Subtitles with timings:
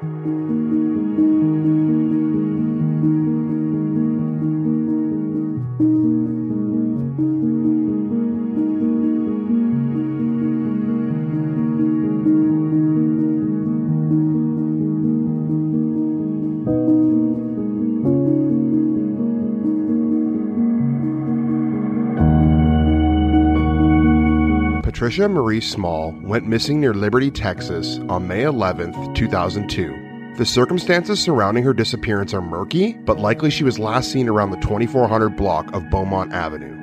[0.00, 1.77] Thank you.
[24.98, 30.34] Patricia Marie Small went missing near Liberty, Texas on May 11, 2002.
[30.36, 34.56] The circumstances surrounding her disappearance are murky, but likely she was last seen around the
[34.56, 36.74] 2400 block of Beaumont Avenue.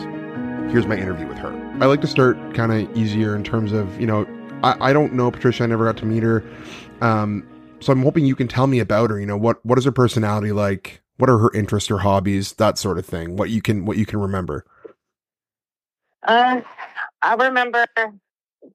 [0.71, 1.51] Here's my interview with her.
[1.81, 4.27] I like to start kind of easier in terms of, you know,
[4.63, 6.43] I, I don't know Patricia, I never got to meet her.
[7.01, 7.47] Um,
[7.79, 9.19] so I'm hoping you can tell me about her.
[9.19, 11.01] You know, what what is her personality like?
[11.17, 12.53] What are her interests or hobbies?
[12.53, 13.35] That sort of thing.
[13.35, 14.65] What you can what you can remember.
[16.27, 16.59] Uh,
[17.21, 17.85] I remember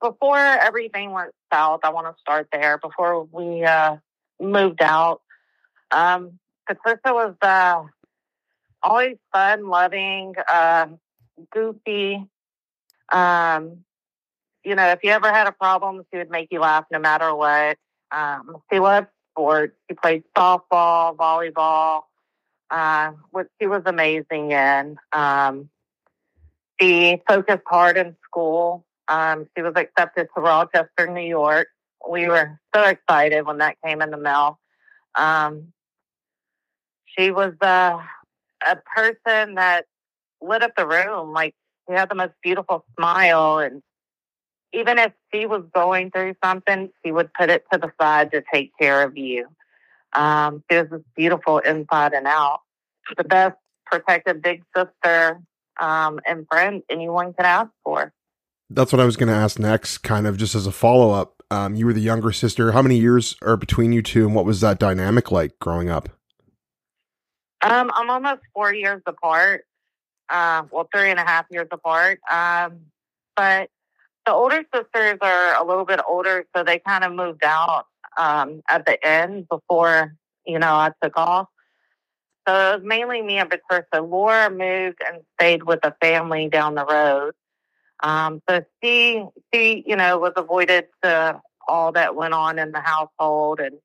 [0.00, 1.80] before everything went south.
[1.84, 2.78] I want to start there.
[2.78, 3.96] Before we uh,
[4.40, 5.20] moved out,
[5.90, 7.82] um, Patricia was uh,
[8.82, 10.86] always fun, loving, uh,
[11.50, 12.26] goofy.
[13.12, 13.84] Um,
[14.64, 17.34] you know, if you ever had a problem, she would make you laugh no matter
[17.34, 17.76] what.
[18.10, 19.74] Um, she loved sports.
[19.90, 22.02] She played softball, volleyball,
[22.70, 24.96] uh, which she was amazing in.
[25.12, 25.68] Um,
[26.82, 28.84] she focused hard in school.
[29.08, 31.68] Um, she was accepted to Rochester, New York.
[32.08, 34.58] We were so excited when that came in the mail.
[35.14, 35.72] Um,
[37.04, 38.00] she was uh,
[38.66, 39.84] a person that
[40.40, 41.32] lit up the room.
[41.32, 41.54] Like
[41.88, 43.82] she had the most beautiful smile, and
[44.72, 48.42] even if she was going through something, she would put it to the side to
[48.52, 49.46] take care of you.
[50.14, 52.60] Um, she was beautiful inside and out.
[53.16, 53.56] The best
[53.86, 55.40] protective big sister
[55.82, 58.12] um, and friend anyone could ask for.
[58.70, 61.42] That's what I was going to ask next, kind of just as a follow up.
[61.50, 62.72] Um, you were the younger sister.
[62.72, 66.08] How many years are between you two, and what was that dynamic like growing up?
[67.60, 69.64] Um, I'm almost four years apart.
[70.30, 72.20] Uh, well, three and a half years apart.
[72.30, 72.86] Um,
[73.36, 73.68] but
[74.24, 77.86] the older sisters are a little bit older, so they kind of moved out
[78.16, 80.14] um, at the end before
[80.46, 81.48] you know I took off.
[82.46, 84.02] So it was mainly me and Patricia.
[84.02, 87.34] Laura moved and stayed with a family down the road.
[88.02, 92.80] Um, so she, she, you know, was avoided to all that went on in the
[92.80, 93.76] household, and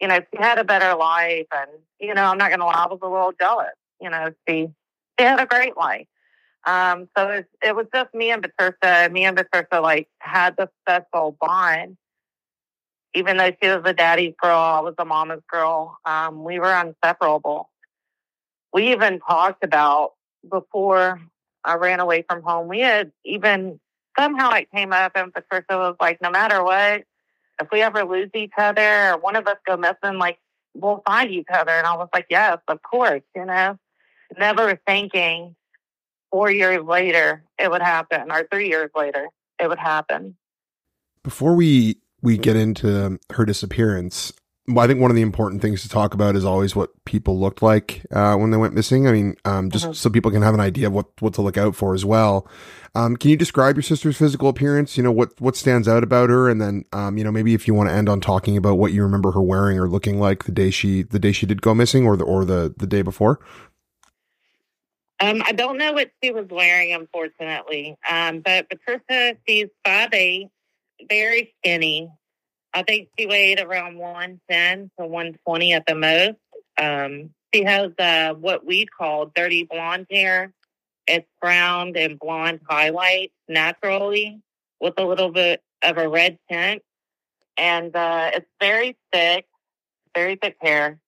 [0.00, 1.46] you know, she had a better life.
[1.52, 1.70] And
[2.00, 3.74] you know, I'm not going to lie, I was a little jealous.
[4.00, 4.68] You know, she,
[5.18, 6.06] she had a great life.
[6.66, 9.10] Um, so it, it was just me and Patricia.
[9.12, 11.96] Me and Patricia like had this special bond.
[13.14, 15.98] Even though she was a daddy's girl, I was a mama's girl.
[16.04, 17.70] Um, we were inseparable.
[18.72, 20.12] We even talked about
[20.48, 21.20] before
[21.64, 22.68] I ran away from home.
[22.68, 23.80] We had even
[24.18, 27.04] somehow it came up, and Patricia was like, "No matter what,
[27.60, 30.38] if we ever lose each other or one of us go missing, like
[30.74, 33.78] we'll find each other." And I was like, "Yes, of course," you know,
[34.36, 35.56] never thinking
[36.30, 39.28] four years later it would happen, or three years later
[39.58, 40.36] it would happen.
[41.22, 44.32] Before we we get into her disappearance,
[44.76, 47.62] I think one of the important things to talk about is always what people looked
[47.62, 49.08] like uh, when they went missing.
[49.08, 49.92] I mean, um, just mm-hmm.
[49.94, 52.46] so people can have an idea of what what to look out for as well.
[52.94, 54.96] Um, can you describe your sister's physical appearance?
[54.96, 57.66] You know what what stands out about her, and then um, you know maybe if
[57.66, 60.44] you want to end on talking about what you remember her wearing or looking like
[60.44, 63.02] the day she the day she did go missing, or the or the the day
[63.02, 63.40] before.
[65.20, 67.96] Um, I don't know what she was wearing, unfortunately.
[68.08, 70.48] Um, but Patricia, she's five eight,
[71.08, 72.10] very skinny.
[72.74, 76.38] I think she weighed around 110 to 120 at the most.
[76.80, 80.52] Um, she has uh, what we call dirty blonde hair.
[81.06, 84.40] It's brown and blonde highlights naturally
[84.80, 86.82] with a little bit of a red tint.
[87.56, 89.46] And uh, it's very thick,
[90.14, 91.00] very thick hair.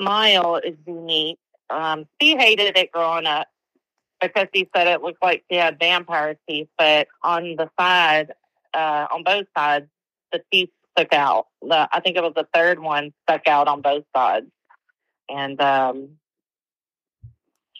[0.00, 1.38] Smile is unique.
[1.70, 3.48] Um, she hated it growing up
[4.20, 8.32] because she said it looked like she had vampire teeth, but on the side,
[8.74, 9.86] uh, on both sides,
[10.32, 11.46] the teeth stuck out.
[11.62, 14.46] The, I think it was the third one stuck out on both sides.
[15.28, 16.10] And um,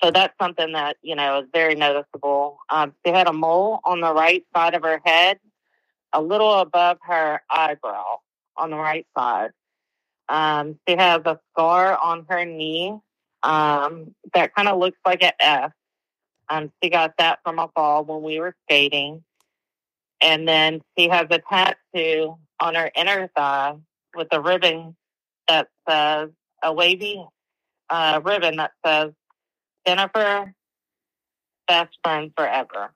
[0.03, 2.59] so that's something that, you know, is very noticeable.
[2.71, 5.39] Um, she had a mole on the right side of her head,
[6.13, 8.19] a little above her eyebrow
[8.57, 9.51] on the right side.
[10.29, 12.99] Um, she has a scar on her knee
[13.43, 15.73] um, that kind of looks like an F.
[16.49, 19.23] Um, she got that from a fall when we were skating.
[20.23, 23.75] And then she has a tattoo on her inner thigh
[24.15, 24.97] with a ribbon
[25.49, 26.31] that says
[26.63, 27.25] a wavy
[27.91, 29.13] uh, ribbon that says
[29.87, 30.55] Jennifer,
[31.67, 32.93] best friend forever.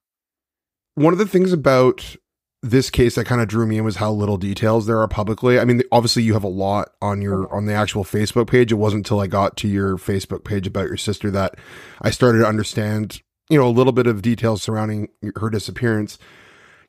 [0.94, 2.16] One of the things about
[2.62, 5.58] this case that kind of drew me in was how little details there are publicly.
[5.58, 8.72] I mean, obviously you have a lot on your on the actual Facebook page.
[8.72, 11.56] It wasn't until I got to your Facebook page about your sister that
[12.00, 16.18] I started to understand, you know, a little bit of details surrounding her disappearance.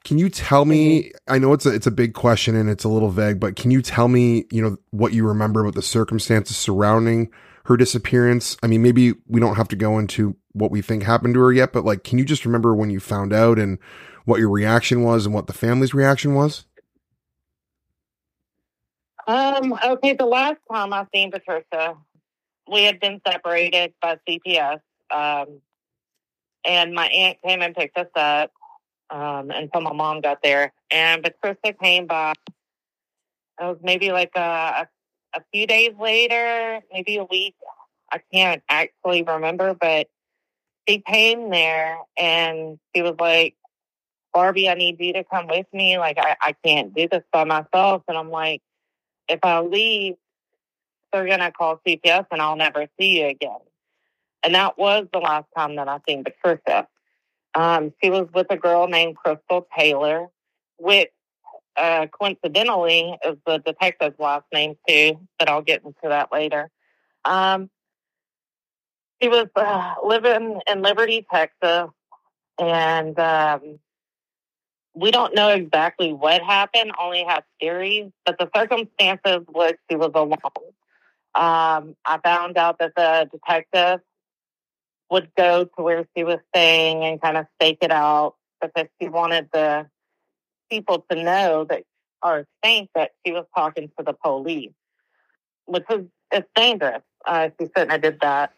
[0.03, 1.03] Can you tell me?
[1.03, 1.33] Mm-hmm.
[1.33, 3.71] I know it's a it's a big question and it's a little vague, but can
[3.71, 7.29] you tell me, you know, what you remember about the circumstances surrounding
[7.65, 8.57] her disappearance?
[8.63, 11.51] I mean, maybe we don't have to go into what we think happened to her
[11.51, 13.77] yet, but like, can you just remember when you found out and
[14.25, 16.65] what your reaction was and what the family's reaction was?
[19.27, 19.77] Um.
[19.83, 20.13] Okay.
[20.13, 21.97] The last time I seen Patricia,
[22.71, 24.79] we had been separated by CPS.
[25.11, 25.61] Um,
[26.65, 28.51] and my aunt came and picked us up
[29.09, 30.73] um, until my mom got there.
[30.91, 32.33] And Patricia came by.
[33.59, 34.87] It was maybe like a, a,
[35.35, 37.55] a few days later, maybe a week.
[38.11, 40.07] I can't actually remember, but
[40.87, 43.55] she came there and she was like,
[44.33, 45.97] Barbie, I need you to come with me.
[45.97, 48.03] Like, I, I can't do this by myself.
[48.07, 48.61] And I'm like,
[49.27, 50.15] if I leave,
[51.11, 53.57] they're going to call CPS and I'll never see you again.
[54.43, 56.87] And that was the last time that I seen Patricia.
[57.55, 60.27] Um, she was with a girl named Crystal Taylor,
[60.77, 61.09] which
[61.75, 66.69] uh, coincidentally is the detective's last name too, but I'll get into that later.
[67.25, 67.69] Um,
[69.21, 71.89] she was uh, living in Liberty, Texas,
[72.59, 73.79] and um,
[74.93, 80.11] we don't know exactly what happened, only have theories, but the circumstances was she was
[80.15, 80.37] alone.
[81.35, 83.99] Um, I found out that the detective
[85.09, 89.07] would go to where she was staying and kind of stake it out because she
[89.07, 89.87] wanted the
[90.69, 91.83] people to know that
[92.23, 94.71] or think that she was talking to the police,
[95.65, 97.01] which is it's dangerous.
[97.25, 98.53] Uh, she shouldn't have did that.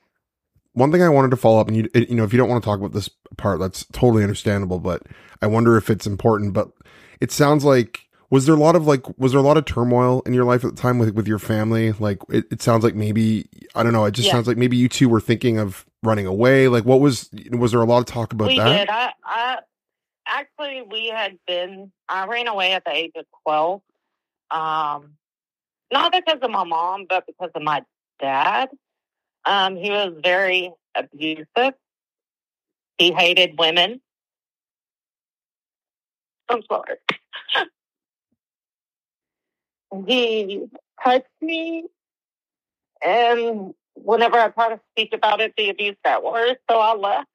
[0.73, 2.63] One thing I wanted to follow up, and you you know, if you don't want
[2.63, 4.79] to talk about this part, that's totally understandable.
[4.79, 5.03] But
[5.41, 6.53] I wonder if it's important.
[6.53, 6.71] But
[7.19, 10.21] it sounds like was there a lot of like was there a lot of turmoil
[10.25, 12.95] in your life at the time with with your family like it, it sounds like
[12.95, 14.33] maybe i don't know it just Yeah.
[14.33, 17.81] sounds like maybe you two were thinking of running away like what was was there
[17.81, 18.89] a lot of talk about we that did.
[18.89, 19.57] I, I
[20.27, 21.91] actually we had been.
[22.07, 23.81] I ran away at the age of twelve.
[24.51, 25.15] Um,
[25.91, 27.83] not because of my mom, but because of my
[28.19, 28.69] dad.
[29.45, 31.73] Um, he was very abusive.
[32.99, 34.01] He hated women.
[36.49, 36.95] I'm sorry.
[40.07, 40.65] He
[41.03, 41.85] touched me,
[43.05, 46.57] and whenever I tried to speak about it, the abuse got worse.
[46.69, 47.27] So I left.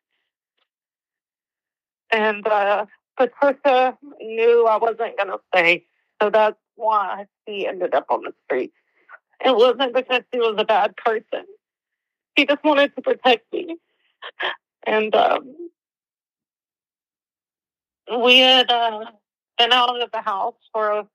[2.11, 5.85] And uh, Patricia knew I wasn't going to stay.
[6.23, 8.73] So that's why she ended up on the street.
[9.45, 11.45] It wasn't because she was a bad person.
[12.37, 13.77] She just wanted to protect me.
[14.87, 15.55] And um,
[18.23, 19.07] we had uh,
[19.59, 21.07] been out of the house for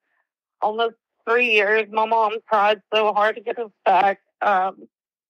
[0.61, 0.95] almost
[1.29, 1.87] three years.
[1.91, 4.19] My mom tried so hard to get us back.
[4.41, 4.87] Um,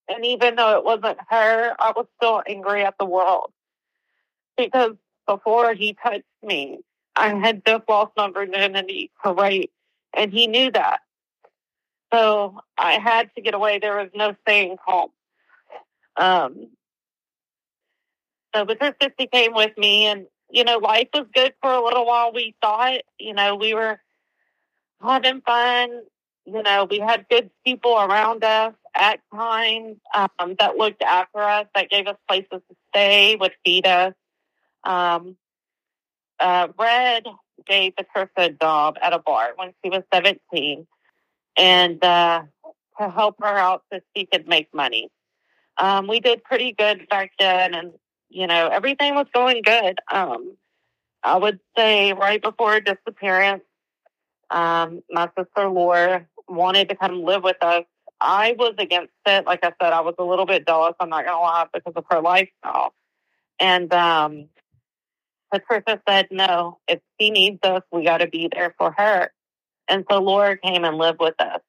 [0.08, 3.51] and even though it wasn't her, I was still angry at the world
[4.58, 4.94] because
[5.27, 6.79] before he touched me,
[7.15, 9.72] I had just lost my virginity to rape,
[10.13, 11.01] and he knew that.
[12.13, 13.79] So I had to get away.
[13.79, 15.10] There was no staying home.
[16.15, 16.68] Um,
[18.56, 22.06] so Patricia she came with me, and you know, life was good for a little
[22.06, 22.32] while.
[22.34, 24.00] We thought, you know, we were
[25.01, 26.01] having fun.
[26.46, 31.68] You know, we had good people around us at times um, that looked after us,
[31.75, 34.13] that gave us places to stay, would feed us.
[34.84, 35.36] Um,
[36.39, 37.25] uh, Red
[37.65, 40.88] gave Patricia a job at a bar when she was 17
[41.58, 42.44] and uh,
[43.00, 45.10] to help her out so she could make money.
[45.77, 47.94] Um, we did pretty good back then, and,
[48.29, 50.00] you know, everything was going good.
[50.12, 50.58] Um,
[51.24, 53.63] I would say right before disappearance,
[54.51, 57.84] um, my sister Laura wanted to come live with us.
[58.22, 59.46] I was against it.
[59.46, 60.96] Like I said, I was a little bit jealous.
[61.00, 62.94] I'm not going to lie because of her lifestyle.
[63.60, 64.50] And um,
[65.51, 69.32] Patricia said, no, if she needs us, we got to be there for her.
[69.88, 71.62] And so Laura came and lived with us.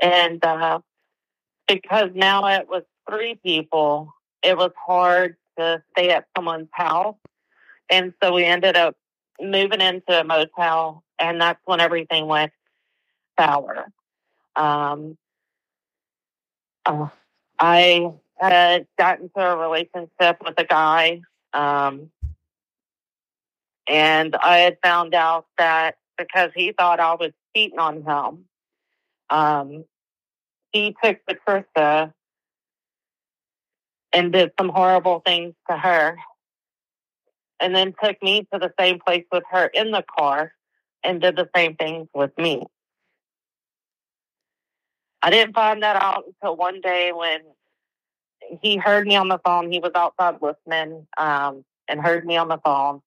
[0.00, 0.80] And uh,
[1.68, 7.16] because now it was three people, it was hard to stay at someone's house.
[7.90, 8.96] And so we ended up
[9.40, 12.52] moving into a motel, and that's when everything went
[13.38, 13.86] sour.
[14.54, 15.16] Um,
[16.84, 17.08] uh,
[17.58, 22.10] I had gotten into a relationship with a guy, um,
[23.88, 28.44] and I had found out that because he thought I was cheating on him,
[29.30, 29.84] um,
[30.72, 32.12] he took Patricia
[34.12, 36.16] and did some horrible things to her,
[37.60, 40.52] and then took me to the same place with her in the car
[41.06, 42.64] and did the same things with me.
[45.22, 47.40] I didn't find that out until one day when
[48.60, 49.70] he heard me on the phone.
[49.70, 53.00] He was outside listening um, and heard me on the phone.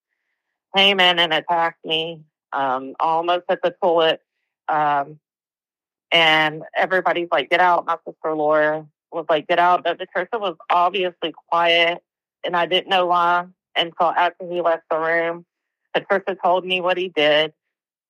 [0.75, 2.21] Came in and attacked me,
[2.53, 4.21] um, almost at the toilet.
[4.67, 5.19] Um,
[6.11, 7.85] and everybody's like, get out.
[7.85, 9.83] My sister Laura was like, get out.
[9.83, 12.03] But the Patricia was obviously quiet,
[12.43, 15.45] and I didn't know why until after he left the room.
[15.93, 17.53] The Patricia told me what he did,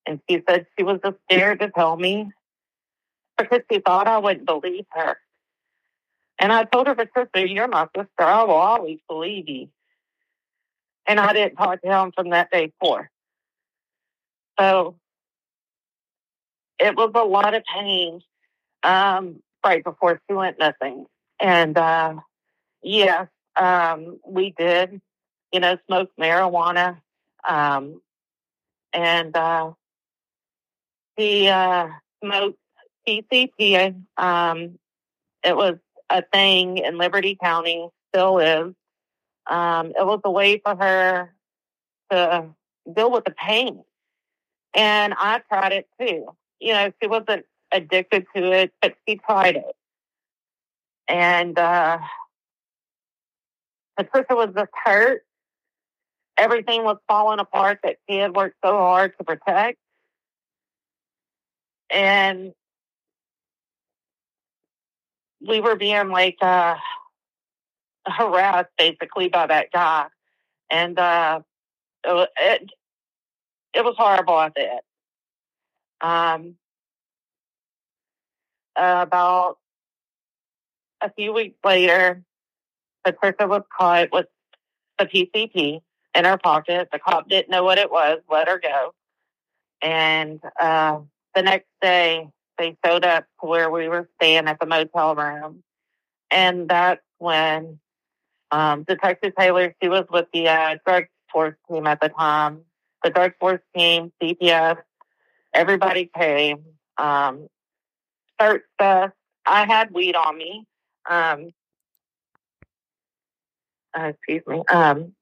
[0.06, 2.32] and she said she was just scared to tell me
[3.38, 5.18] because she thought I wouldn't believe her.
[6.40, 8.10] And I told her, Patricia, you're my sister.
[8.22, 9.70] I will always believe you.
[11.06, 13.08] And I didn't talk to him from that day forth.
[14.60, 14.96] So
[16.80, 18.22] it was a lot of pain
[18.84, 21.06] um, right before she went missing.
[21.40, 22.16] And uh,
[22.82, 25.02] yes, um, we did,
[25.52, 27.02] you know, smoke marijuana.
[27.48, 28.02] Um,
[28.94, 29.72] and uh,
[31.20, 31.90] he uh,
[32.24, 32.58] smoked
[33.08, 33.94] PCP.
[34.18, 34.80] Um,
[35.44, 35.76] it was
[36.10, 38.74] a thing in Liberty County, still is.
[39.46, 41.34] Um, it was a way for her
[42.12, 42.46] to
[42.96, 43.84] deal with the pain.
[44.74, 46.28] And I tried it too.
[46.60, 49.76] You know, she wasn't addicted to it, but she tried it.
[51.08, 51.98] And uh,
[53.98, 55.24] Patricia was just hurt.
[56.38, 59.80] Everything was falling apart that she had worked so hard to protect.
[61.92, 62.54] And
[65.46, 66.76] we were being like uh,
[68.06, 70.08] harassed basically by that guy.
[70.70, 71.42] And uh,
[72.04, 72.70] it, it,
[73.74, 74.80] it was horrible at the end.
[76.02, 76.56] Um,
[78.76, 79.58] about
[81.02, 82.24] a few weeks later,
[83.04, 84.28] Patricia was caught with
[84.98, 85.82] the PCP
[86.16, 86.90] in her pocket.
[86.92, 88.94] The cop didn't know what it was, let her go.
[89.82, 91.00] And uh,
[91.36, 95.64] the next day, they showed up to where we were staying at the motel room.
[96.32, 97.80] And that's when
[98.52, 102.62] um, Detective Taylor, she was with the uh, drug force team at the time.
[103.04, 104.78] The drug force team, CPS,
[105.54, 106.64] everybody came.
[106.98, 107.48] Um,
[108.40, 109.12] searched us.
[109.46, 110.66] I had weed on me.
[111.10, 111.52] Um,
[113.98, 114.64] uh, excuse me.
[114.70, 115.14] Um,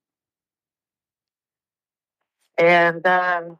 [2.57, 3.57] and um,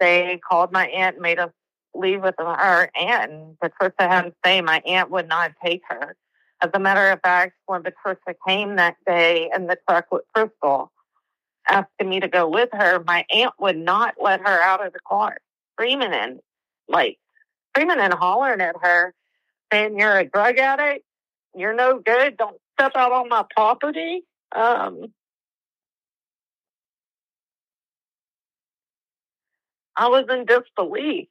[0.00, 1.50] they called my aunt made us
[1.94, 3.30] leave with her aunt.
[3.30, 6.16] And Patricia had to say my aunt would not take her.
[6.62, 10.92] As a matter of fact, when Patricia came that day in the truck with Crystal,
[11.68, 15.00] asking me to go with her, my aunt would not let her out of the
[15.08, 15.38] car,
[15.74, 16.40] screaming and
[16.88, 17.18] like
[17.70, 19.14] screaming and hollering at her,
[19.72, 21.04] saying, You're a drug addict,
[21.54, 24.22] you're no good, don't step out on my property.
[24.52, 25.12] Um,
[29.96, 31.28] I was in disbelief.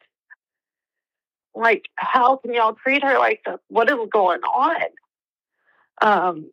[1.55, 3.57] Like, how can y'all treat her like this?
[3.67, 4.81] What is going on?
[6.01, 6.51] Um,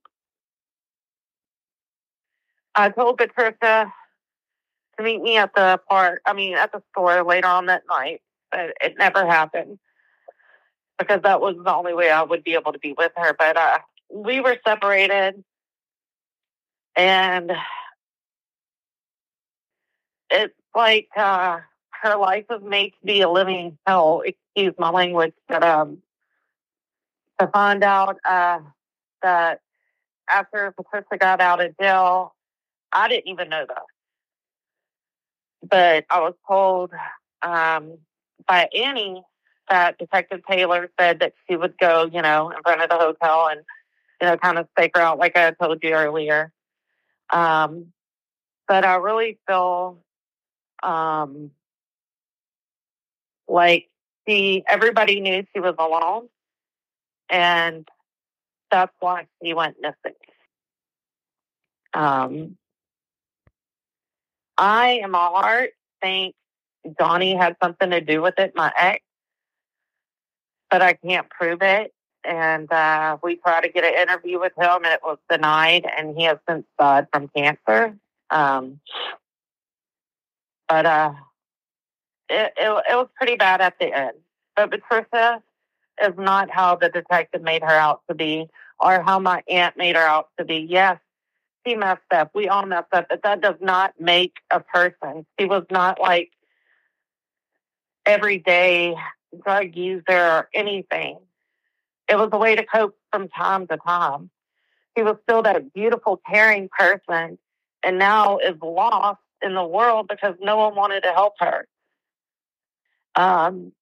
[2.74, 3.92] I told Patricia
[4.96, 8.22] to meet me at the park, I mean, at the store later on that night,
[8.50, 9.78] but it never happened
[10.98, 13.34] because that was the only way I would be able to be with her.
[13.38, 13.78] But uh,
[14.10, 15.44] we were separated
[16.96, 17.52] and
[20.30, 21.58] it's like uh,
[22.02, 24.22] her life was made to be a living hell.
[24.24, 25.98] Excuse my language, but um,
[27.38, 28.60] to find out uh,
[29.22, 29.60] that
[30.28, 32.34] after Patricia got out of jail,
[32.92, 33.82] I didn't even know that,
[35.68, 36.92] but I was told
[37.42, 37.98] um,
[38.46, 39.22] by Annie
[39.68, 43.48] that Detective Taylor said that she would go, you know, in front of the hotel
[43.50, 43.60] and,
[44.20, 46.52] you know, kind of stake her out, like I told you earlier.
[47.30, 47.92] Um,
[48.68, 49.98] but I really feel
[50.82, 51.50] um,
[53.48, 53.88] like
[54.26, 56.28] she, everybody knew she was alone,
[57.28, 57.86] and
[58.70, 60.18] that's why she went missing.
[61.94, 62.56] Um,
[64.58, 65.70] I, in my heart,
[66.02, 66.34] think
[66.98, 69.02] Donnie had something to do with it, my ex,
[70.70, 71.92] but I can't prove it.
[72.24, 76.16] And uh, we tried to get an interview with him, and it was denied, and
[76.16, 77.96] he has since died from cancer.
[78.30, 78.80] Um,
[80.68, 81.12] but uh,
[82.28, 84.16] it, it, it was pretty bad at the end.
[84.54, 85.42] But Patricia
[86.02, 89.96] is not how the detective made her out to be, or how my aunt made
[89.96, 90.66] her out to be.
[90.68, 90.98] Yes,
[91.66, 92.30] she messed up.
[92.34, 95.26] We all messed up, but that does not make a person.
[95.38, 96.30] She was not like
[98.04, 98.94] everyday
[99.44, 101.18] drug user or anything.
[102.08, 104.30] It was a way to cope from time to time.
[104.96, 107.38] She was still that beautiful, caring person
[107.82, 111.66] and now is lost in the world because no one wanted to help her.
[113.16, 113.72] Um,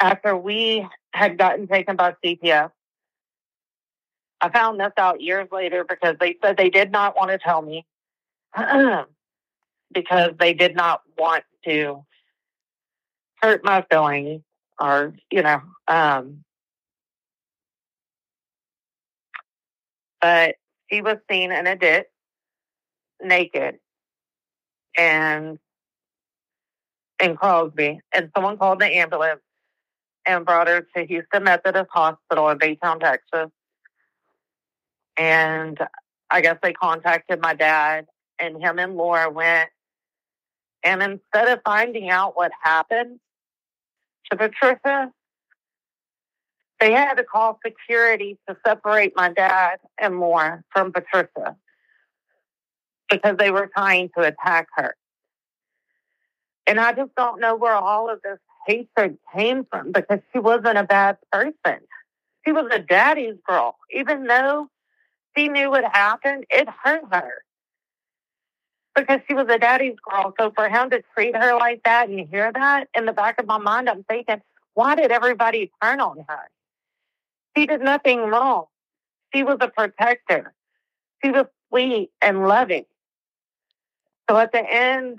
[0.00, 2.70] after we had gotten taken by CPS,
[4.40, 7.62] I found this out years later because they said they did not want to tell
[7.62, 7.86] me
[9.92, 12.04] because they did not want to
[13.42, 14.42] hurt my feelings
[14.80, 16.44] or, you know, um,
[20.20, 20.56] but
[20.90, 22.06] she was seen in a ditch
[23.22, 23.78] naked
[24.96, 25.58] and
[27.20, 29.40] in Crosby, and someone called the ambulance
[30.26, 33.50] and brought her to Houston Methodist Hospital in Baytown, Texas.
[35.16, 35.78] And
[36.30, 38.06] I guess they contacted my dad,
[38.38, 39.70] and him and Laura went.
[40.82, 43.20] And instead of finding out what happened
[44.30, 45.12] to Patricia,
[46.80, 51.56] they had to call security to separate my dad and Laura from Patricia
[53.10, 54.94] because they were trying to attack her.
[56.70, 60.78] And I just don't know where all of this hatred came from because she wasn't
[60.78, 61.80] a bad person.
[62.46, 63.74] She was a daddy's girl.
[63.92, 64.68] Even though
[65.36, 67.42] she knew what happened, it hurt her
[68.94, 70.32] because she was a daddy's girl.
[70.38, 73.48] So for him to treat her like that and hear that in the back of
[73.48, 74.40] my mind, I'm thinking,
[74.74, 76.50] why did everybody turn on her?
[77.56, 78.66] She did nothing wrong.
[79.34, 80.54] She was a protector.
[81.24, 82.84] She was sweet and loving.
[84.30, 85.18] So at the end,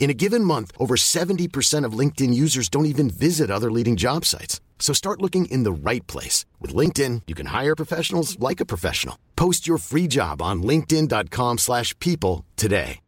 [0.00, 4.24] In a given month, over 70% of LinkedIn users don't even visit other leading job
[4.24, 4.60] sites.
[4.80, 6.46] So start looking in the right place.
[6.58, 9.16] With LinkedIn, you can hire professionals like a professional.
[9.36, 13.00] Post your free job on linkedin.com slash people today.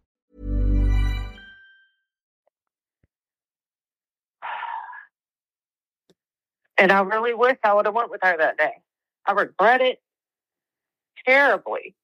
[6.79, 8.73] And I really wish I would have went with her that day.
[9.25, 10.03] I regret it
[11.25, 11.95] terribly.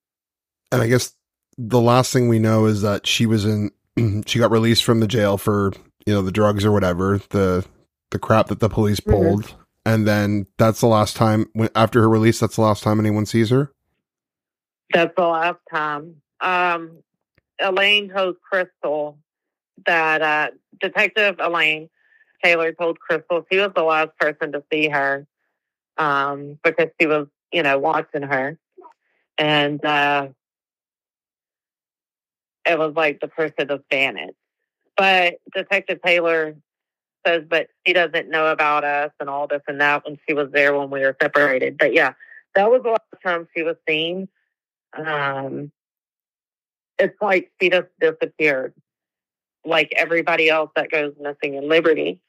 [0.71, 1.15] And I guess
[1.57, 3.73] the last thing we know is that she was in
[4.27, 5.73] she got released from the jail for,
[6.07, 7.65] you know, the drugs or whatever, the
[8.11, 9.11] the crap that the police Mm-hmm.
[9.11, 9.55] pulled.
[9.85, 13.27] And then that's the last time when after her release that's the last time anyone
[13.27, 13.73] sees her.
[14.93, 16.17] That's the last time.
[16.41, 17.03] Um,
[17.59, 19.19] Elaine told Crystal
[19.87, 21.89] that uh, Detective Elaine
[22.43, 25.27] Taylor told Crystal she was the last person to see her
[25.97, 28.59] um, because she was, you know, watching her.
[29.37, 30.29] And uh,
[32.69, 34.35] it was like the person was vanished.
[34.97, 36.57] But Detective Taylor
[37.27, 40.51] says, but she doesn't know about us and all this and that when she was
[40.53, 41.79] there when we were separated.
[41.79, 42.15] But yeah,
[42.55, 44.29] that was the last time she was seen.
[44.97, 45.71] Um,
[46.99, 48.75] it's like she just disappeared,
[49.65, 52.21] like everybody else that goes missing in Liberty.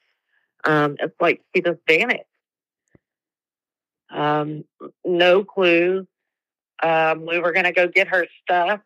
[0.63, 2.23] Um, it's like she just vanished.
[4.11, 4.65] Um,
[5.05, 6.05] no clues.
[6.81, 8.81] Um, we were going to go get her stuff,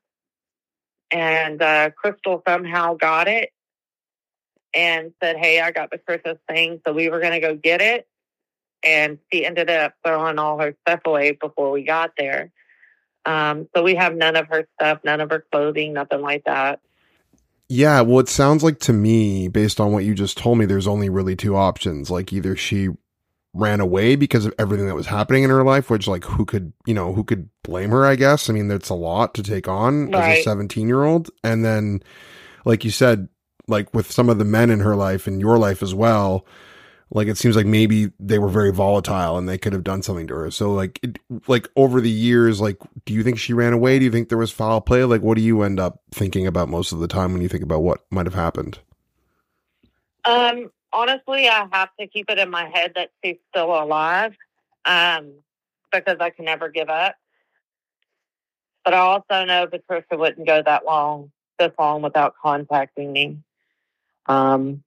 [1.14, 3.52] and uh, Crystal somehow got it
[4.74, 7.82] and said, "Hey, I got the Christmas thing," so we were going to go get
[7.82, 8.08] it,
[8.84, 12.52] and she ended up throwing all her stuff away before we got there.
[13.26, 16.82] Um, so we have none of her stuff, none of her clothing, nothing like that.
[17.70, 20.88] Yeah, well, it sounds like to me, based on what you just told me, there's
[20.88, 22.12] only really two options.
[22.12, 22.90] Like either she
[23.54, 26.74] ran away because of everything that was happening in her life, which like who could,
[26.86, 28.50] you know, who could blame her, I guess.
[28.50, 31.30] I mean, that's a lot to take on as a 17 year old.
[31.44, 32.02] And then,
[32.66, 33.30] like you said,
[33.68, 36.46] like with some of the men in her life and your life as well,
[37.12, 40.26] like it seems like maybe they were very volatile and they could have done something
[40.28, 40.52] to her.
[40.52, 44.00] So like, it, like over the years, like, do you think she ran away?
[44.00, 45.04] Do you think there was foul play?
[45.04, 47.64] Like, what do you end up thinking about most of the time when you think
[47.64, 48.80] about what might have happened?
[50.26, 54.34] Um, honestly, I have to keep it in my head that she's still alive
[54.86, 55.34] um,
[55.92, 57.16] because I can never give up.
[58.86, 63.38] But I also know Patricia wouldn't go that long, this long without contacting me.
[64.28, 64.84] Um,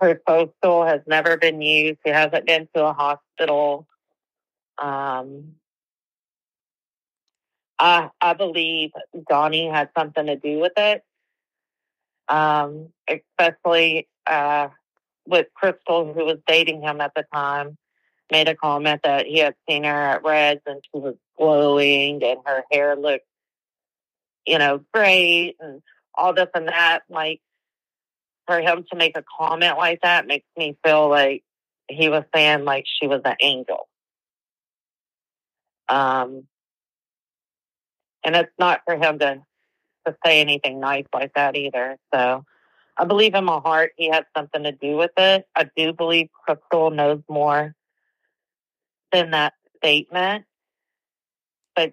[0.00, 1.98] her postal has never been used.
[2.04, 3.86] She hasn't been to a hospital.
[4.78, 5.54] Um,
[7.78, 8.90] I I believe
[9.28, 11.04] Donnie had something to do with it.
[12.28, 14.68] Um, especially uh,
[15.28, 17.76] with Crystal, who was dating him at the time,
[18.32, 22.40] made a comment that he had seen her at Reds and she was glowing and
[22.44, 23.26] her hair looked,
[24.46, 25.82] you know, great and
[26.14, 27.02] all this and that.
[27.08, 27.40] Like
[28.46, 31.44] for him to make a comment like that makes me feel like
[31.88, 33.88] he was saying like she was an angel.
[35.88, 36.44] Um,
[38.24, 39.42] and it's not for him to
[40.06, 41.96] to say anything nice like that either.
[42.14, 42.44] So
[42.98, 45.46] I believe in my heart he had something to do with it.
[45.54, 47.74] I do believe Crystal knows more
[49.12, 50.44] than that statement.
[51.76, 51.92] But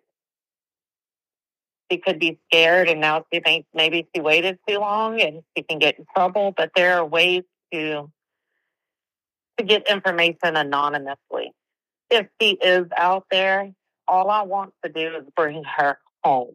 [1.92, 5.64] she could be scared and now she thinks maybe she waited too long and she
[5.64, 6.54] can get in trouble.
[6.58, 8.12] But there are ways to
[9.58, 11.52] to get information anonymously.
[12.10, 13.72] If she is out there,
[14.08, 16.54] all I want to do is bring her home.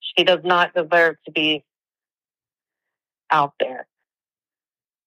[0.00, 1.64] She does not deserve to be
[3.30, 3.86] out there.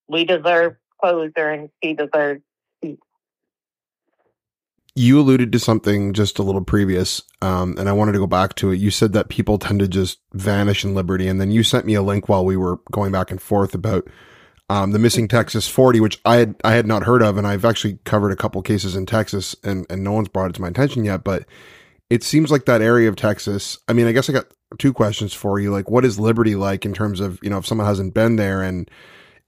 [0.07, 2.41] We deserve closure and she deserves
[2.81, 2.97] peace.
[4.95, 8.55] you alluded to something just a little previous, um, and I wanted to go back
[8.55, 8.79] to it.
[8.79, 11.93] You said that people tend to just vanish in Liberty, and then you sent me
[11.93, 14.09] a link while we were going back and forth about
[14.69, 17.65] um, the missing Texas 40, which I had I had not heard of, and I've
[17.65, 20.69] actually covered a couple cases in Texas, and and no one's brought it to my
[20.69, 21.23] attention yet.
[21.23, 21.45] But
[22.09, 23.77] it seems like that area of Texas.
[23.87, 25.71] I mean, I guess I got two questions for you.
[25.71, 28.61] Like, what is Liberty like in terms of you know if someone hasn't been there,
[28.61, 28.89] and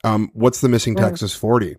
[0.04, 1.02] um, what's the missing Mm.
[1.02, 1.78] Texas 40?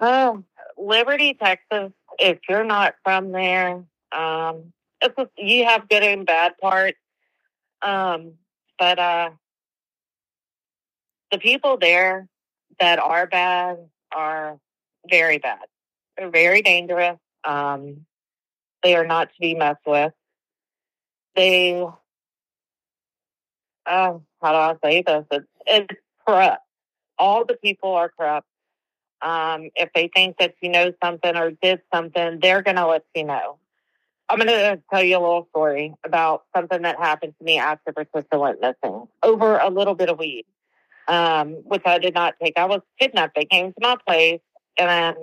[0.00, 0.44] Oh,
[0.76, 1.92] Liberty, Texas.
[2.18, 6.98] If you're not from there, um, it's a, you have good and bad parts.
[7.82, 8.32] Um,
[8.78, 9.30] but uh,
[11.30, 12.28] the people there
[12.80, 13.78] that are bad
[14.14, 14.58] are
[15.08, 15.60] very bad.
[16.16, 17.18] They're very dangerous.
[17.44, 18.06] Um,
[18.82, 20.12] they are not to be messed with.
[21.36, 21.88] They, uh,
[23.86, 25.24] how do I say this?
[25.30, 26.62] It's, it's corrupt.
[27.18, 28.46] All the people are corrupt.
[29.22, 33.04] Um, if they think that you know something or did something, they're going to let
[33.14, 33.58] you know.
[34.28, 37.92] I'm going to tell you a little story about something that happened to me after
[37.92, 40.44] Patricia went missing over a little bit of weed,
[41.06, 42.54] um, which I did not take.
[42.58, 43.36] I was kidnapped.
[43.36, 44.40] They came to my place
[44.76, 45.16] and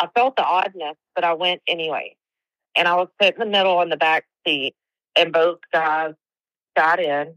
[0.00, 2.16] I felt the oddness, but I went anyway.
[2.74, 4.74] And I was put in the middle in the back seat,
[5.16, 6.14] and both guys
[6.76, 7.34] got in,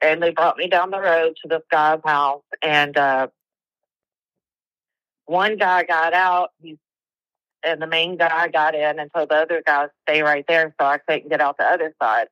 [0.00, 2.42] and they brought me down the road to this guy's house.
[2.62, 3.28] And uh,
[5.26, 6.76] one guy got out, he's,
[7.62, 10.86] and the main guy got in, and told the other guy stay right there, so
[10.86, 12.28] I couldn't get out the other side.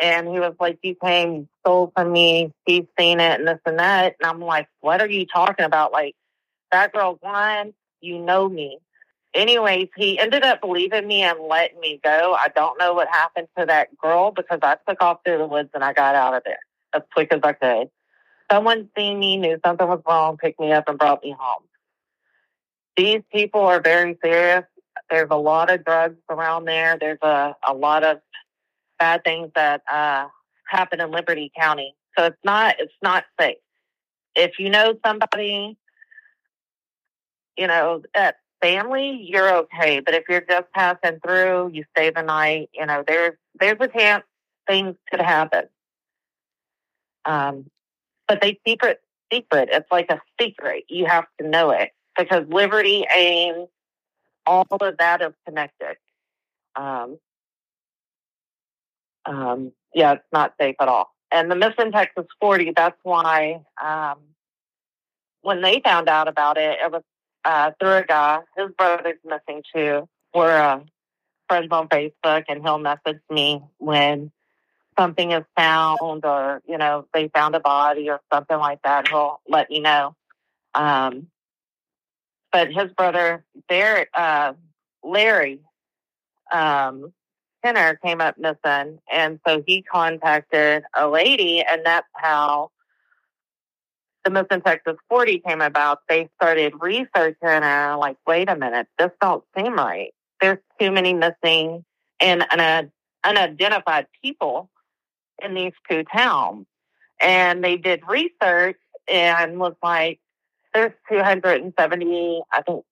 [0.00, 2.52] And he was like, "You came, stole from me.
[2.66, 5.92] He's seen it, and this and that." And I'm like, "What are you talking about?
[5.92, 6.16] Like
[6.72, 8.78] that girl's lying." you know me.
[9.34, 12.36] Anyways, he ended up believing me and letting me go.
[12.38, 15.70] I don't know what happened to that girl because I took off through the woods
[15.74, 16.60] and I got out of there
[16.94, 17.90] as quick as I could.
[18.50, 21.62] Someone seen me, knew something was wrong, picked me up and brought me home.
[22.96, 24.64] These people are very serious.
[25.10, 26.96] There's a lot of drugs around there.
[26.98, 28.18] There's a, a lot of
[29.00, 30.28] bad things that uh,
[30.68, 31.96] happen in Liberty County.
[32.16, 33.56] So it's not it's not safe.
[34.36, 35.76] If you know somebody
[37.56, 40.00] you know, at family, you're okay.
[40.00, 43.88] But if you're just passing through, you stay the night, you know, there's there's a
[43.88, 44.24] chance
[44.66, 45.64] things could happen.
[47.26, 47.66] Um,
[48.26, 49.00] but they keep it
[49.32, 49.68] secret.
[49.70, 50.84] It's like a secret.
[50.88, 53.68] You have to know it because Liberty, Ames,
[54.46, 55.96] all of that is connected.
[56.76, 57.18] Um,
[59.26, 61.14] um, yeah, it's not safe at all.
[61.30, 64.18] And the Missing Texas 40, that's why um,
[65.42, 67.02] when they found out about it, it was
[67.44, 68.40] uh, through a guy.
[68.56, 70.08] His brother's missing too.
[70.34, 70.80] We're uh,
[71.48, 74.32] friends on Facebook, and he'll message me when
[74.98, 79.08] something is found, or you know, they found a body or something like that.
[79.08, 80.14] He'll let me know.
[80.74, 81.28] Um,
[82.52, 84.54] but his brother, there, uh,
[85.02, 85.60] Larry
[86.52, 87.12] um,
[87.62, 92.70] Kenner, came up missing, and so he contacted a lady, and that's how
[94.24, 99.10] the Missing Texas 40 came about, they started researching and like, wait a minute, this
[99.20, 100.12] don't seem right.
[100.40, 101.84] There's too many missing
[102.20, 102.90] and, and
[103.22, 104.70] unidentified people
[105.42, 106.66] in these two towns.
[107.20, 110.20] And they did research and was like,
[110.72, 112.84] there's 270, I think,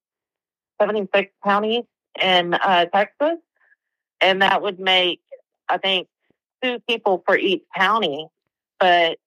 [0.81, 1.83] 76 counties
[2.21, 3.37] in uh, Texas.
[4.21, 5.19] And that would make,
[5.67, 6.07] I think,
[6.63, 8.27] two people for each county.
[8.79, 9.17] But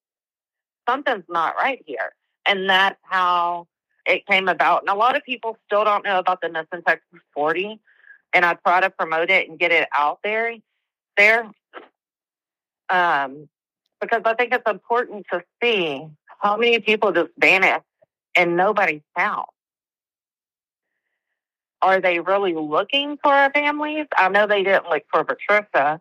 [0.89, 2.15] something's not right here.
[2.47, 3.67] And that's how
[4.07, 4.83] it came about.
[4.83, 7.81] And a lot of people still don't know about the Missing Texas 40.
[8.33, 10.55] And I try to promote it and get it out there.
[11.17, 11.51] There,
[12.89, 13.49] um,
[14.01, 16.07] because I think it's important to see
[16.41, 17.83] how many people just vanish
[18.37, 19.47] and nobody's found.
[21.83, 24.07] Are they really looking for our families?
[24.17, 26.01] I know they didn't look for Patricia,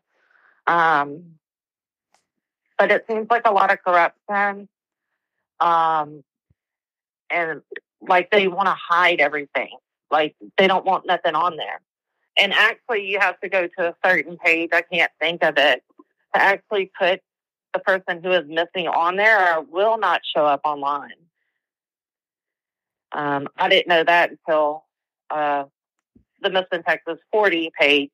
[0.67, 1.35] um,
[2.77, 4.67] but it seems like a lot of corruption
[5.59, 6.23] um,
[7.29, 7.61] and
[8.01, 9.71] like they want to hide everything.
[10.11, 11.81] Like they don't want nothing on there.
[12.37, 14.69] And actually, you have to go to a certain page.
[14.73, 15.83] I can't think of it
[16.33, 17.21] to actually put
[17.73, 21.11] the person who is missing on there or will not show up online.
[23.11, 24.83] Um, I didn't know that until
[25.29, 25.63] uh,
[26.41, 28.11] the Missing Texas 40 page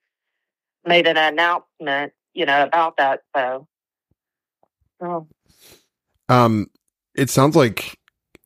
[0.86, 3.22] made an announcement, you know, about that.
[3.36, 3.68] So,
[5.02, 5.28] oh.
[6.30, 6.68] um,
[7.16, 7.98] it sounds like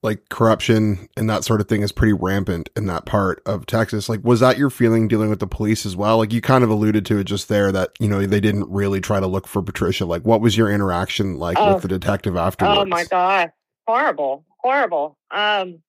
[0.06, 4.08] like corruption and that sort of thing is pretty rampant in that part of Texas.
[4.08, 6.20] Like, was that your feeling dealing with the police as well?
[6.20, 9.02] Like, you kind of alluded to it just there that, you know, they didn't really
[9.02, 10.06] try to look for Patricia.
[10.06, 12.78] Like, what was your interaction like oh, with the detective afterwards?
[12.82, 13.52] Oh my God.
[13.88, 14.46] Horrible.
[14.60, 15.18] Horrible.
[15.32, 15.82] Um,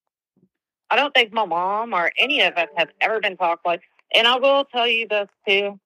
[0.91, 3.83] I don't think my mom or any of us have ever been talked like,
[4.15, 5.79] and I will tell you this too.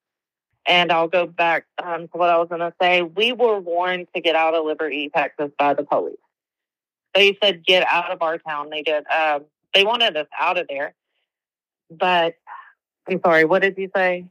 [0.67, 3.03] And I'll go back um, to what I was going to say.
[3.03, 6.17] We were warned to get out of Liberty, Texas by the police
[7.15, 8.71] they said get out of our town.
[8.71, 9.05] They did.
[9.07, 9.45] Um,
[9.75, 10.95] they wanted us out of there.
[11.91, 12.37] But
[13.09, 13.45] I'm sorry.
[13.45, 14.27] What did you say?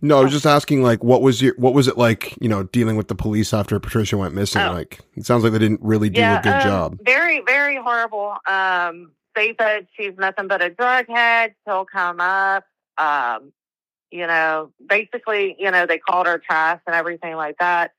[0.00, 2.62] No, I was just asking, like, what was your, what was it like, you know,
[2.64, 4.62] dealing with the police after Patricia went missing?
[4.62, 4.72] Oh.
[4.72, 6.98] Like, it sounds like they didn't really do yeah, a good um, job.
[7.04, 8.36] Very, very horrible.
[8.46, 11.54] Um, they said she's nothing but a drug head.
[11.66, 12.64] She'll come up.
[12.96, 13.52] Um,
[14.10, 17.92] you know, basically, you know, they called her trash and everything like that.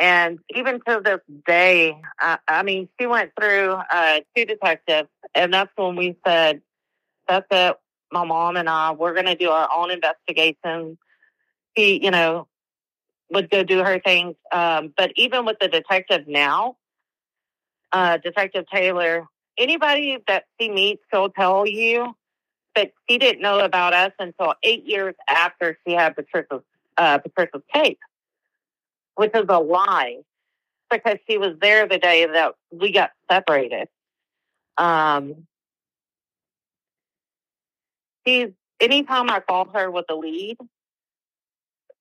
[0.00, 5.52] And even to this day, uh, I mean, she went through uh, two detectives, and
[5.52, 6.62] that's when we said,
[7.28, 7.76] "That's it.
[8.10, 10.96] my mom and I, we're going to do our own investigation.
[11.76, 12.48] She, you know,
[13.30, 14.36] would go do her things.
[14.50, 16.76] Um, but even with the detective now,
[17.92, 19.26] uh, Detective Taylor,
[19.58, 22.16] anybody that she meets, she'll tell you
[22.74, 26.62] that she didn't know about us until eight years after she had Patricia's,
[26.96, 27.98] uh, Patricia's case,
[29.14, 30.18] which is a lie
[30.90, 33.88] because she was there the day that we got separated.
[34.76, 35.46] Um,
[38.26, 38.48] she's
[38.80, 40.56] anytime I call her with a lead,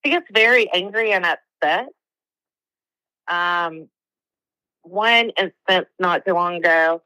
[0.03, 1.89] she gets very angry and upset.
[3.27, 3.89] Um,
[4.81, 7.01] one instance not too long ago,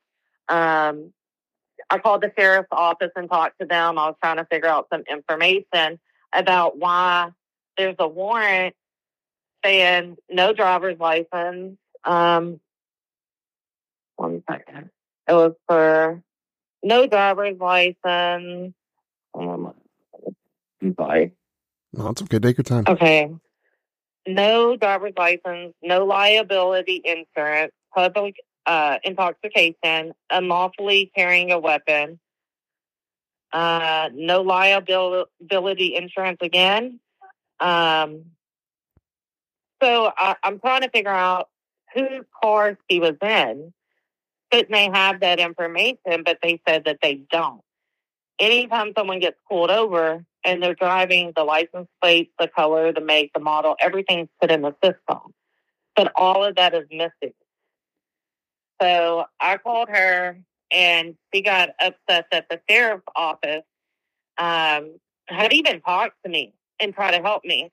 [0.47, 1.11] um,
[1.89, 3.97] I called the sheriff's office and talked to them.
[3.97, 5.99] I was trying to figure out some information
[6.33, 7.31] about why
[7.77, 8.75] there's a warrant
[9.63, 11.77] saying no driver's license.
[12.03, 12.59] Um,
[14.15, 14.89] one second.
[15.27, 16.21] It was for
[16.83, 18.73] no driver's license.
[19.33, 19.73] Um,
[20.81, 21.31] I'm sorry.
[21.93, 22.39] No, it's okay.
[22.39, 22.83] Take your time.
[22.87, 23.31] Okay.
[24.27, 32.19] No driver's license, no liability insurance, public uh, intoxication, unlawfully carrying a weapon,
[33.51, 36.99] uh, no liability insurance again.
[37.59, 38.25] Um,
[39.83, 41.49] so I, I'm trying to figure out
[41.93, 43.73] whose car he was in.
[44.51, 46.23] Couldn't they have that information?
[46.25, 47.61] But they said that they don't.
[48.39, 53.31] Anytime someone gets pulled over and they're driving the license plate, the color, the make,
[53.33, 55.33] the model, everything's put in the system.
[55.95, 57.33] But all of that is missing.
[58.81, 60.37] So I called her
[60.71, 63.63] and she got upset that the sheriff's office
[64.37, 67.71] um, had even talked to me and tried to help me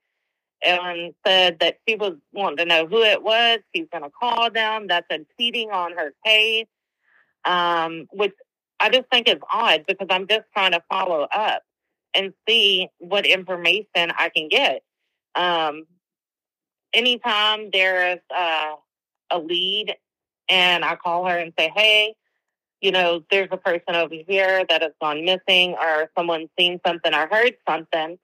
[0.62, 3.61] and said that she was wanting to know who it was.
[3.75, 4.87] She's going to call them.
[4.87, 6.66] That's impeding on her case,
[7.44, 8.35] um, which
[8.79, 11.62] I just think is odd because I'm just trying to follow up
[12.14, 14.83] and see what information I can get.
[15.35, 15.85] Um,
[16.92, 18.75] anytime there's uh,
[19.31, 19.94] a lead
[20.49, 22.14] and I call her and say, hey,
[22.81, 27.14] you know, there's a person over here that has gone missing or someone's seen something
[27.14, 28.18] or heard something,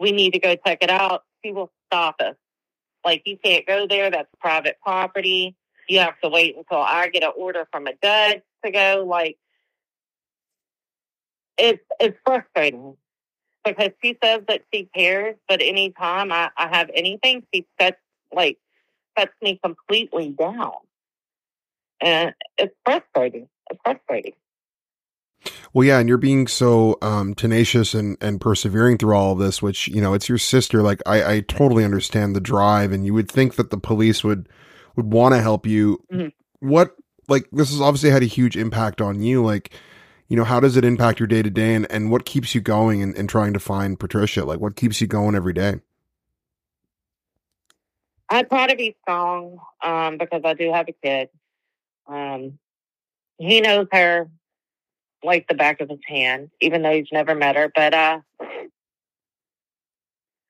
[0.00, 1.24] we need to go check it out.
[1.44, 2.36] She will us.
[3.04, 4.10] Like, you can't go there.
[4.10, 5.54] That's private property.
[5.88, 9.04] You have to wait until I get an order from a judge to go.
[9.08, 9.38] Like,
[11.56, 12.96] it's, it's frustrating
[13.64, 17.98] because she says that she cares, but anytime I, I have anything, she sets,
[18.32, 18.58] like,
[19.18, 20.72] sets me completely down.
[22.00, 23.48] And it's frustrating.
[23.70, 24.34] It's frustrating.
[25.72, 29.62] Well, yeah, and you're being so um, tenacious and, and persevering through all of this,
[29.62, 30.82] which you know it's your sister.
[30.82, 34.48] Like I, I totally understand the drive, and you would think that the police would
[34.96, 36.02] would want to help you.
[36.12, 36.32] Mhm.
[36.60, 36.96] What
[37.28, 39.44] like this has obviously had a huge impact on you.
[39.44, 39.72] Like,
[40.28, 42.60] you know, how does it impact your day to day, and and what keeps you
[42.60, 44.44] going and, and trying to find Patricia?
[44.44, 45.80] Like, what keeps you going every day?
[48.30, 51.30] I try to be strong um, because I do have a kid.
[52.06, 52.58] Um,
[53.38, 54.28] he knows her
[55.22, 57.70] like the back of his hand, even though he's never met her.
[57.74, 58.20] But uh,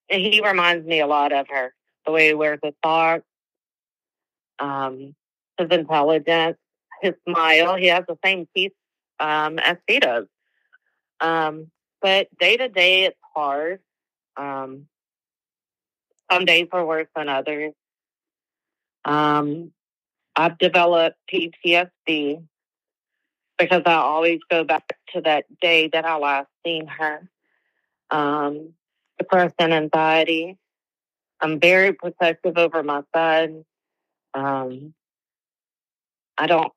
[0.08, 1.74] he reminds me a lot of her.
[2.06, 3.24] The way he wears his socks,
[4.58, 5.14] um,
[5.58, 6.56] his intelligence,
[7.02, 7.76] his smile.
[7.76, 8.72] He has the same teeth
[9.20, 10.26] um, as she does.
[11.20, 13.80] Um, but day to day, it's hard.
[14.36, 14.86] Um,
[16.30, 17.72] some days are worse than others.
[19.04, 19.72] Um,
[20.36, 22.42] I've developed PTSD
[23.58, 27.28] because I always go back to that day that I last seen her.
[28.10, 28.74] Um,
[29.18, 30.56] depression, anxiety.
[31.40, 33.64] I'm very protective over my son.
[34.34, 34.94] Um,
[36.36, 36.72] I don't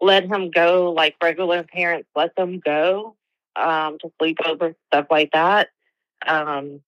[0.00, 3.16] let him go like regular parents let them go
[3.56, 5.68] um, to sleep over, stuff like that.
[6.26, 6.80] Um,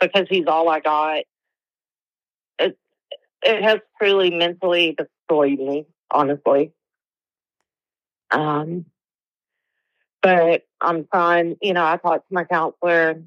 [0.00, 1.24] because he's all I got.
[2.58, 2.78] It
[3.42, 6.72] it has truly mentally destroyed me, honestly.
[8.30, 8.86] Um,
[10.22, 11.56] but I'm trying.
[11.62, 13.22] You know, I talked to my counselor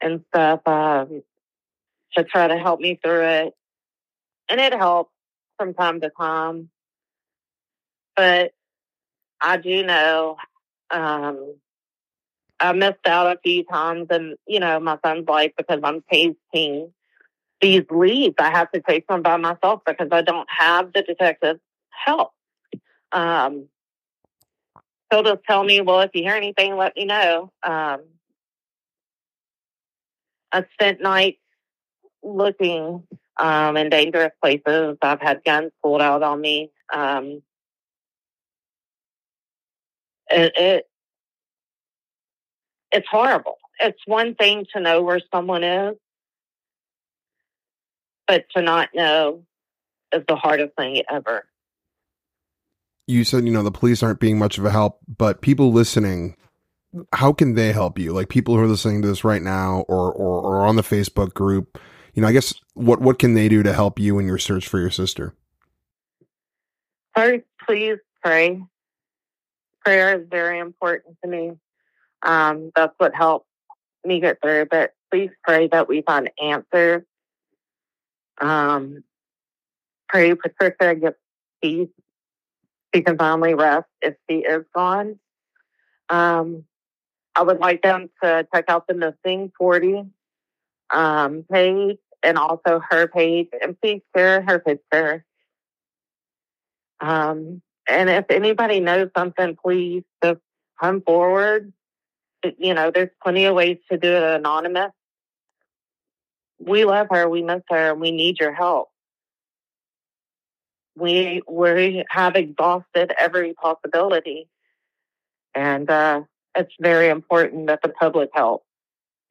[0.00, 1.22] and stuff um,
[2.14, 3.54] to try to help me through it,
[4.48, 5.12] and it helps
[5.58, 6.70] from time to time.
[8.16, 8.52] But
[9.40, 10.36] I do know
[10.90, 11.56] um,
[12.60, 16.92] I missed out a few times in, you know, my son's life because I'm chasing
[17.64, 18.34] these leads.
[18.38, 21.58] I have to chase them by myself because I don't have the detective
[21.88, 22.32] help.
[23.10, 23.68] Um,
[25.10, 27.50] he'll just tell me, well, if you hear anything, let me know.
[27.62, 28.02] Um,
[30.52, 31.38] I spent nights
[32.22, 33.02] looking
[33.38, 34.98] um, in dangerous places.
[35.00, 36.70] I've had guns pulled out on me.
[36.92, 37.42] Um,
[40.28, 40.84] it, it
[42.92, 43.56] it's horrible.
[43.80, 45.94] It's one thing to know where someone is,
[48.26, 49.44] but to not know
[50.12, 51.46] is the hardest thing ever.
[53.06, 56.36] You said, you know, the police aren't being much of a help, but people listening,
[57.12, 58.12] how can they help you?
[58.12, 61.34] Like people who are listening to this right now or, or, or on the Facebook
[61.34, 61.78] group,
[62.14, 64.68] you know, I guess what, what can they do to help you in your search
[64.68, 65.34] for your sister?
[67.14, 68.62] First, please pray.
[69.84, 71.52] Prayer is very important to me.
[72.22, 73.46] Um, that's what helped
[74.04, 74.66] me get through.
[74.70, 77.02] But please pray that we find answers.
[78.40, 79.04] Um,
[80.08, 81.18] pray Patricia gets
[81.62, 81.88] peace.
[82.94, 85.18] She can finally rest if she is gone.
[86.08, 86.64] Um,
[87.34, 90.04] I would like them to check out the missing 40
[90.90, 95.24] um, page and also her page and please share her picture.
[97.00, 100.40] Um, and if anybody knows something, please just
[100.80, 101.72] come forward.
[102.58, 104.92] You know, there's plenty of ways to do it anonymous.
[106.58, 107.28] We love her.
[107.28, 107.92] We miss her.
[107.92, 108.90] And we need your help.
[110.96, 114.48] We we have exhausted every possibility,
[115.52, 116.22] and uh,
[116.56, 118.64] it's very important that the public help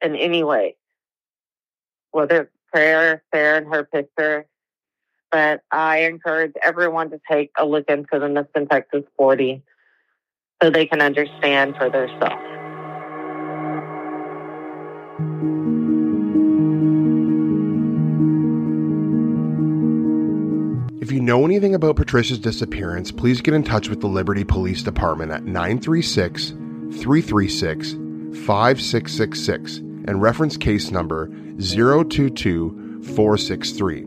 [0.02, 0.76] in any way,
[2.10, 4.46] whether it's prayer, and her picture,
[5.30, 9.62] but I encourage everyone to take a look into the Missing Texas 40
[10.62, 12.63] so they can understand for themselves.
[21.04, 24.82] If you know anything about Patricia's disappearance, please get in touch with the Liberty Police
[24.82, 27.92] Department at 936 336
[28.46, 31.26] 5666 and reference case number
[31.58, 34.06] 022 463.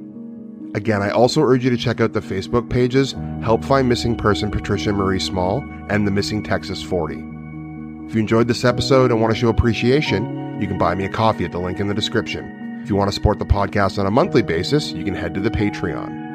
[0.74, 3.12] Again, I also urge you to check out the Facebook pages
[3.44, 7.14] Help Find Missing Person Patricia Marie Small and the Missing Texas 40.
[8.08, 11.10] If you enjoyed this episode and want to show appreciation, you can buy me a
[11.10, 12.82] coffee at the link in the description.
[12.82, 15.40] If you want to support the podcast on a monthly basis, you can head to
[15.40, 16.27] the Patreon.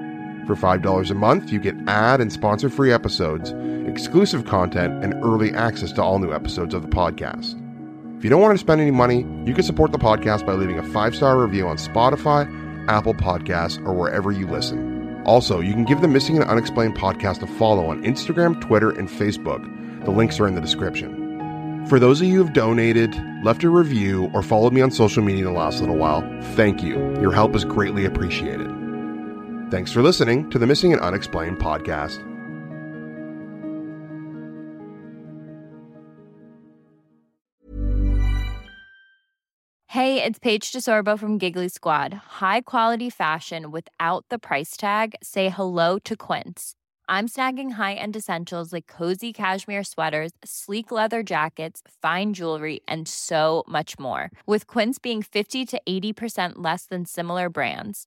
[0.46, 3.54] For $5 a month, you get ad and sponsor free episodes,
[3.88, 7.58] exclusive content, and early access to all new episodes of the podcast.
[8.18, 10.78] If you don't want to spend any money, you can support the podcast by leaving
[10.78, 12.46] a five star review on Spotify
[12.88, 15.22] Apple Podcasts, or wherever you listen.
[15.24, 19.08] Also, you can give the Missing and Unexplained podcast a follow on Instagram, Twitter, and
[19.08, 20.04] Facebook.
[20.04, 21.86] The links are in the description.
[21.88, 23.14] For those of you who've donated,
[23.44, 26.22] left a review, or followed me on social media in the last little while,
[26.54, 26.96] thank you.
[27.20, 28.81] Your help is greatly appreciated.
[29.72, 32.18] Thanks for listening to the Missing and Unexplained podcast.
[39.86, 42.12] Hey, it's Paige DeSorbo from Giggly Squad.
[42.12, 45.14] High quality fashion without the price tag.
[45.22, 46.74] Say hello to Quince.
[47.08, 53.64] I'm snagging high-end essentials like cozy cashmere sweaters, sleek leather jackets, fine jewelry, and so
[53.66, 54.30] much more.
[54.44, 58.06] With Quince being 50 to 80% less than similar brands.